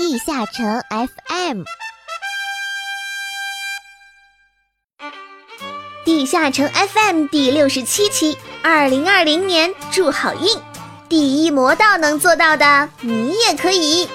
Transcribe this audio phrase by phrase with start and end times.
[0.00, 1.62] 地下城 FM，
[6.06, 10.58] 地下城 FM 第六十七期，二零二零年祝好运，
[11.06, 14.08] 第一魔道能做到的，你也可以。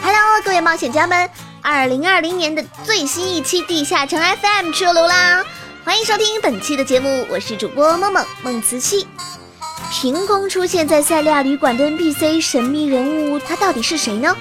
[0.00, 1.28] Hello，各位冒险家们，
[1.62, 5.44] 二零二零年的最新一期地下城 FM 出炉啦！
[5.84, 9.04] 欢迎收听本期的节目，我是主播梦梦梦慈溪。
[10.00, 14.34] 凭空出现在塞利亚旅馆的 NPC 神秘人物，他到底是谁呢？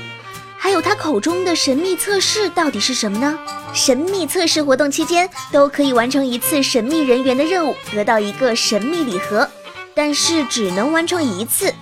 [0.58, 3.38] 还有他口中的神秘测试到底是什么呢？
[3.74, 9.46] 神秘测试活动期间都可以完成一次神秘人员的任务，得到一个神秘礼盒，
[9.94, 11.74] 但是只能完成一次。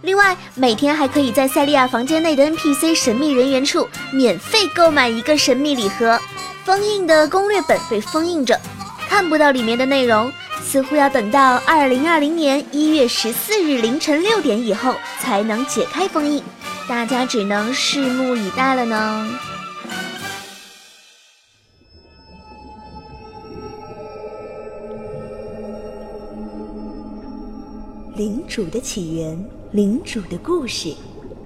[0.00, 6.18] 另外，每天还可以在塞利亚房间内的 NPC 神秘人员处免费购买一个神秘礼盒。
[6.64, 8.58] 封印的攻略本被封印着，
[9.06, 10.32] 看不到里面的内容。
[10.70, 16.42] 似乎要等到二零二零年一月十四日凌晨六点以后才能解开封印，
[16.86, 19.30] 大家只能拭目以待了呢。
[28.14, 30.94] 领主的起源，领主的故事，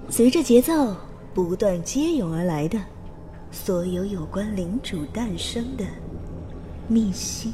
[0.09, 0.93] 随着节奏
[1.33, 2.77] 不断接涌而来的，
[3.53, 5.85] 所有有关领主诞生的
[6.89, 7.53] 秘辛。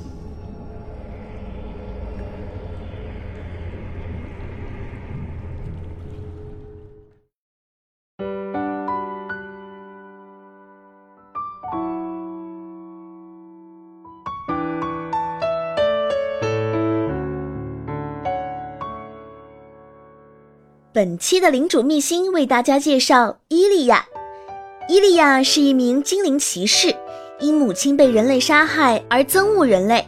[21.00, 24.06] 本期的领主秘辛为大家介绍伊利亚。
[24.90, 26.94] 伊利亚是一名精灵骑士，
[27.40, 30.06] 因母亲被人类杀害而憎恶人类。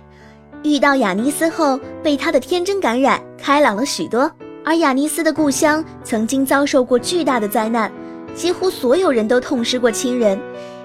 [0.63, 4.29] 遇到雅尼斯后，被他的天真感染，开朗了许多。
[4.65, 7.89] 而雅尼斯的故乡曾经遭受过巨大的灾难，
[8.35, 10.37] 几乎所有人都痛失过亲人。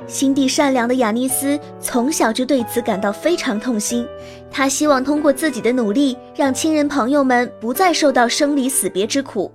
[0.06, 4.06] 心地善良的雅尼斯从小就对此感到非常痛心。
[4.52, 9.50] 他希望通过自己的努力，让亲人朋友们不再受到生离死别之苦。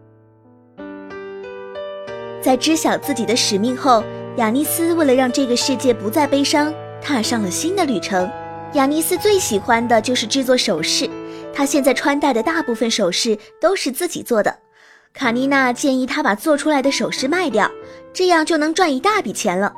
[2.42, 4.04] 在知晓自己的使命后，
[4.38, 8.30] 雅尼斯为了让这个世界不再悲伤，踏上了新的旅程。
[8.74, 11.08] 雅尼斯最喜欢的就是制作首饰，
[11.54, 14.58] 他现在穿戴的大部分首饰都是自己做的。
[15.14, 17.70] 卡妮娜建议他把做出来的首饰卖掉，
[18.14, 19.72] 这样就能赚一大笔钱了。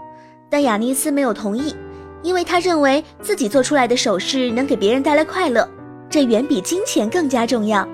[0.50, 1.76] 但雅尼斯没有同意，
[2.22, 5.68] 因为他认为自己做出来的首饰能给别人带来快乐，
[6.10, 7.86] 这远比金钱更加重要。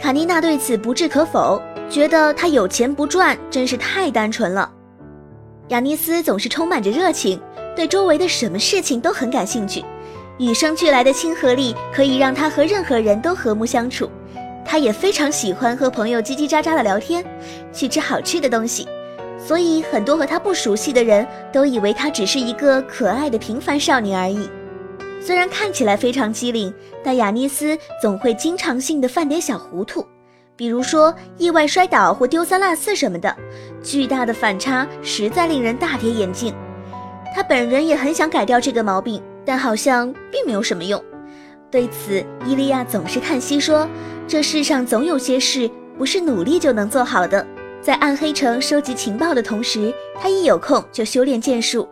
[0.00, 1.62] 卡妮娜对此不置可否。
[1.90, 4.72] 觉得他有钱不赚真是太单纯了。
[5.68, 7.40] 雅尼斯总是充满着热情，
[7.74, 9.84] 对周围的什么事情都很感兴趣，
[10.38, 14.08] 与生俱来的亲和力可以让他和任何人都和睦相处。
[14.64, 17.24] 他也非常喜欢和朋友叽叽喳喳的聊天，
[17.72, 18.86] 去吃好吃的东西，
[19.44, 24.48] 所以很多和他不熟悉的人都以为他只是一个可爱的平凡少女而已。
[25.20, 26.72] 虽然看起来非常机灵，
[27.02, 30.06] 但雅尼斯总会经常性的犯点小糊涂。
[30.60, 33.34] 比如说意外摔倒或丢三落四什么的，
[33.82, 36.54] 巨大的反差实在令人大跌眼镜。
[37.34, 41.02] 他本人也很想改掉这个毛病，但好像并没有什么用。
[41.70, 43.88] 对此，伊利亚总是叹息说
[44.28, 47.46] ：“这世上总有些事不是努力就能做好的。”
[47.80, 49.90] 在暗黑城收集情报的同时，
[50.20, 51.88] 他一有空就修炼剑术，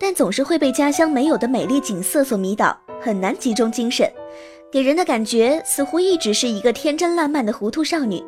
[0.00, 4.10] 但总是会被家乡没有的美丽景色所迷倒，很难集中精神。
[4.72, 8.22] 给人的感觉似乎一直是一个天真烂漫的糊涂少女，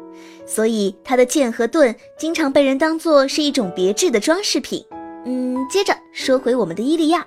[0.46, 4.84] 所以她的剑和盾经常被人当作是一种别致的装饰品。
[5.26, 7.26] 嗯，接着说回我们的伊利亚，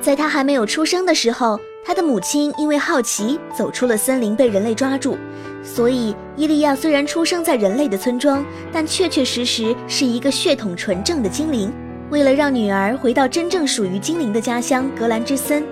[0.00, 5.16] 在她还没有出生的时候，她的母亲因为好奇走出了森林，被人类抓住。
[5.64, 11.72] 所以伊利亚虽然出生在人类的村庄，但确确实实是一个血统纯正的精灵。
[12.10, 15.64] 为了让女儿回到真正属于精灵的家乡格兰之森。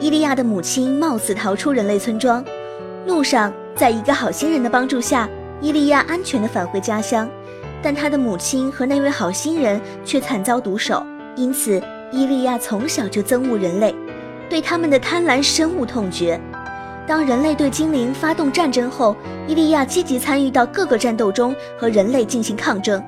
[0.00, 2.42] 伊利亚的母亲冒死逃出人类村庄，
[3.06, 5.28] 路上，在一个好心人的帮助下，
[5.60, 7.28] 伊利亚安全地返回家乡。
[7.82, 11.04] 但他的母亲和那位好心人却惨遭毒手，
[11.36, 13.94] 因此伊利亚从小就憎恶人类，
[14.48, 16.40] 对他们的贪婪深恶痛绝。
[17.06, 19.14] 当人类对精灵发动战争后，
[19.46, 23.02] 伊利亚积极参与到各个战斗中和人类进行抗争，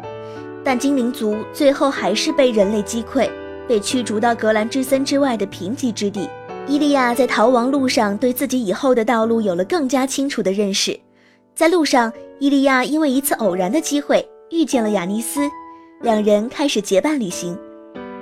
[0.62, 3.30] 但精灵族最后还是被人类击溃，
[3.66, 6.28] 被驱逐到格兰之森之外的贫瘠之地。
[6.68, 10.98] 伊利亚在逃亡路上，对自己以后的道路有了更加清楚的认识。
[11.54, 15.50] 在路上，伊利亚因为一次偶然的机会遇见了雅尼斯，
[16.00, 17.58] 两人开始结伴旅行。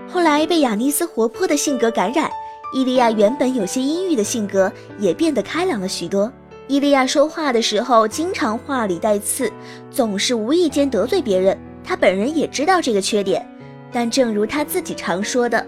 [0.08, 2.30] 后来被雅尼斯活泼的性格感染，
[2.74, 6.32] 伊利亚原本有些阴郁的性格也变得开朗了许多。
[6.66, 9.52] 伊利亚说话的时候经常话里带刺，
[9.90, 11.56] 总是无意间得罪别人。
[11.84, 13.46] 他本人也知道这个缺点，
[13.92, 15.64] 但正如他自己常说的，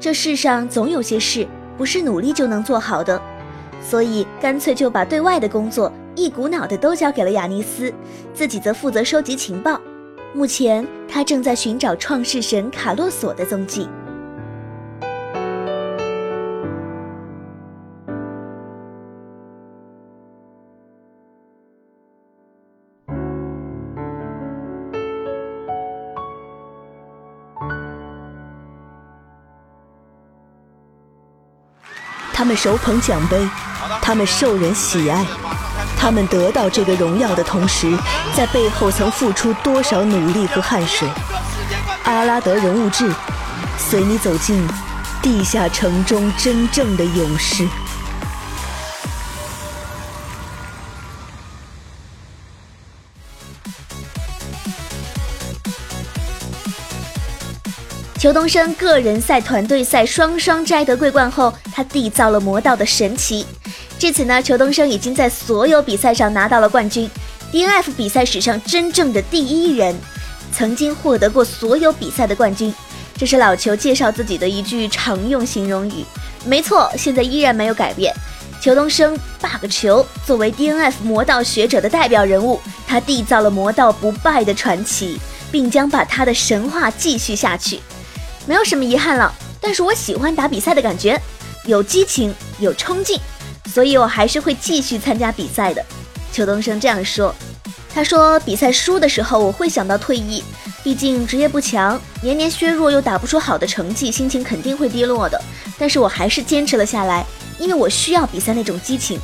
[0.00, 3.20] 这世上总有些事不是努力就能做好的，
[3.82, 7.92] 所以干脆就把对外的工作一股脑的都交给了雅尼斯，
[8.32, 9.80] 自己则负责收集情报。
[10.32, 13.88] 目前，他正在寻找创世神卡洛索的踪迹。
[32.44, 33.48] 他们手捧奖杯，
[34.02, 35.24] 他们受人喜爱。
[35.96, 37.90] 他们得到这个荣耀的同时，
[38.36, 41.08] 在背后曾付出多少努力和汗水？
[42.02, 43.10] 阿拉德人物志，
[43.78, 44.62] 随你走进
[45.22, 47.66] 地下城中真正的勇士。
[58.24, 63.44] 裘东升个人赛、团队赛双双摘得桂冠后，他缔造了魔道的神奇。
[63.98, 67.06] 至此呢，裘东升已经在所有比赛上拿到了冠军
[67.52, 69.94] ，DNF 比赛史上真正的第一人，
[70.54, 72.74] 曾经获得过所有比赛的冠军。
[73.14, 76.02] 这是老裘介绍自己的一句常用形容语。
[76.46, 78.10] 没错，现在依然没有改变。
[78.58, 85.20] 裘东升 bug 球作为 DNF 魔道学者的代表人物，他缔造了魔道不败的传奇，
[85.52, 87.80] 并将把他的神话继续下去。
[88.46, 91.20] 没有什么遗憾了，但是我喜欢打比赛的感觉，
[91.64, 93.18] 有激情，有冲劲。
[93.66, 95.84] 所以我还是会继续参加比赛的，
[96.32, 97.34] 邱东升这样说。
[97.92, 100.44] 他说，比赛输的时候我会想到退役，
[100.82, 105.40] 毕竟职业不强，年年削弱又打不出好的成绩，心情肯定会低落的。
[105.78, 107.24] 但是我还是坚持了下来，
[107.58, 109.18] 因为我需要比赛那种激情。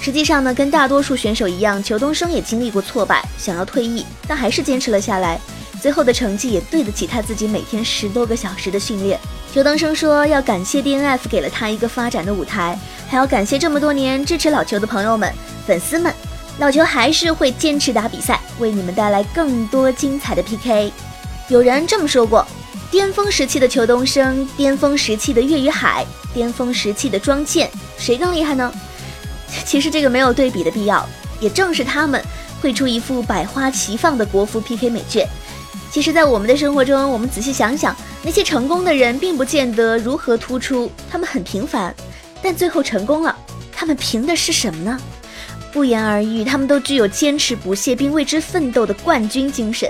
[0.00, 5.40] 实际上呢，跟大多数选手一样，邱东升也经历过挫败，想要退役，但还是坚持了下来。
[5.82, 9.18] 最后的成绩也对得起他自己每天十多个小时的训练。
[9.52, 12.78] 邱东升说，要感谢 DNF 给了他一个发展的舞台。
[13.08, 15.34] 还要感谢这么多年支持老裘的朋友们、
[15.66, 16.14] 粉丝们，
[16.60, 20.92] 老裘还是会坚持打比赛，为你们带来更多精彩的 PK。
[21.48, 22.46] 有人这么说过：
[22.88, 27.68] 巅峰时期的裘东升，巅峰时期的岳雨海，巅峰时期的庄健，
[27.98, 28.72] 谁更厉害呢？
[29.66, 31.04] 其实这个没有对比的必要，
[31.40, 32.24] 也正是他们
[32.62, 35.28] 绘出一幅百花齐放的国服 PK 美卷。
[35.92, 41.94] 其实，在我们的生活中，我们仔细想想，那些成功的人并不见得如何突出，他们很平凡。
[42.42, 43.36] 但最后成功了，
[43.70, 44.98] 他们凭的是什么呢？
[45.70, 49.86] 不言而喻，他们都具有坚持不懈并为之奋斗的冠军精神，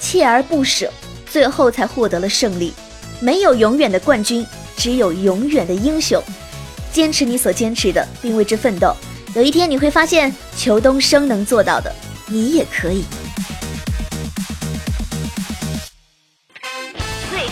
[0.00, 0.92] 锲而不舍，
[1.30, 2.74] 最后才获得了胜利。
[3.20, 4.44] 没有永远的冠军，
[4.76, 6.20] 只有永远的英雄。
[6.92, 8.92] 坚持你所坚持的，并为之奋斗，
[9.36, 11.94] 有一天你会发现，裘东升能做到的，
[12.26, 13.04] 你也可以。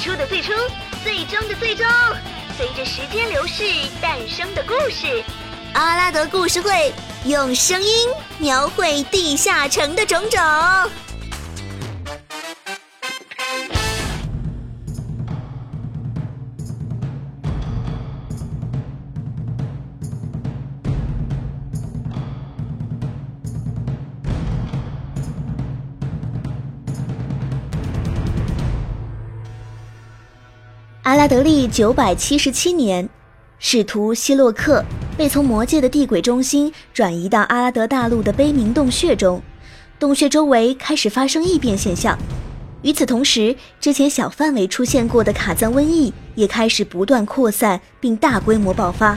[0.05, 0.53] 初的最初，
[1.03, 1.87] 最终的最终。
[2.59, 3.65] 随着时间流逝
[4.03, 5.25] 诞生的故事，
[5.73, 6.93] 阿拉德故事会
[7.25, 10.39] 用声音描绘地下城的种种。
[31.15, 33.09] 阿拉德利九百七十七年，
[33.61, 34.85] 使徒希洛克
[35.17, 39.41] 被从魔界的地轨中心转移到阿拉德大陆的悲鸣洞穴中，
[39.97, 42.19] 洞穴周围开始发生异变现象。
[42.83, 49.17] 与此同时，之前小范围出现过的卡赞瘟疫也开始不断扩散并大规模爆发。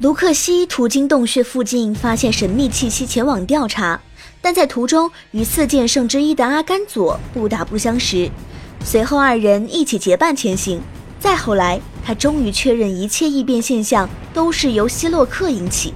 [0.00, 4.00] 卢克西途经洞穴附近，发现神秘气息，前往调查，
[4.40, 8.30] 但在途中与四剑圣之一的阿甘佐不打不相识，
[8.82, 10.80] 随后二人一起结伴前行。
[11.26, 15.92] 再后来，他终于确认一切异变现象都是由希洛克引起。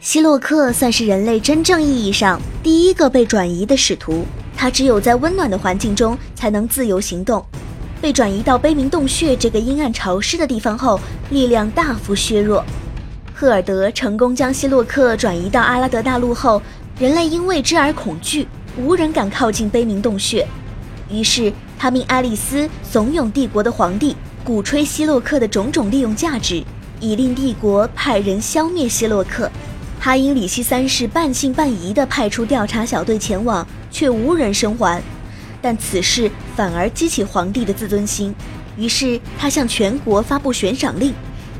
[0.00, 4.24] 希洛克算是人类真正意义上第一个被转移的使徒，
[4.56, 7.44] 他只有在温暖的环境中才能自由行动。
[8.00, 10.98] 被转移到悲鸣洞穴这个阴暗潮湿的地方后，
[11.28, 12.64] 力量大幅削弱。
[13.34, 16.62] 赫尔德成功将希洛克转移到阿拉德大陆后，
[16.98, 18.48] 人类因未知而恐惧，
[18.78, 20.48] 无人敢靠近悲鸣洞穴。
[21.10, 24.16] 于是他命爱丽丝怂恿帝国的皇帝。
[24.46, 26.62] 鼓吹希洛克的种种利用价值，
[27.00, 29.50] 以令帝国派人消灭希洛克。
[29.98, 35.02] 哈因里希三世半信半疑地派出调查小队前往，却无人生还。
[35.60, 38.32] 但此事反而激起皇帝的自尊心，
[38.76, 41.12] 于是他向全国发布悬赏令，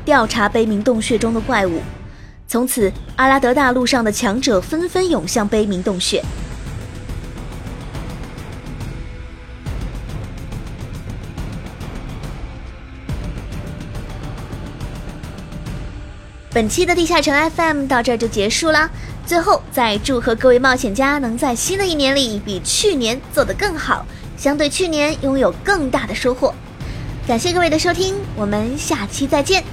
[0.05, 1.81] 调查悲鸣洞穴中的怪物。
[2.47, 6.23] 从此，阿拉德大陆上的强者纷纷涌向悲鸣洞穴。
[16.57, 18.89] 本期的地下城 FM 到这就结束了。
[19.27, 24.03] 最后，再祝贺各位冒险家能在新的一年里比去年做得更好，
[24.37, 26.51] 相对去年拥有更大的收获。
[27.27, 29.63] 感谢各位的收听，我们下期再见，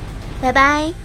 [0.43, 1.04] 拜拜。